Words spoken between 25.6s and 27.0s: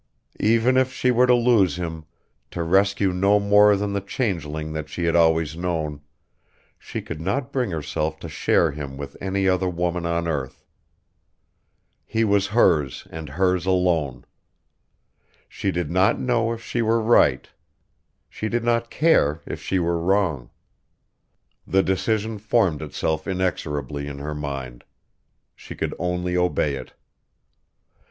could only obey it.